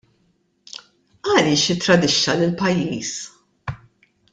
[1.33, 3.15] Għaliex ittradixxa lill-pajjiż?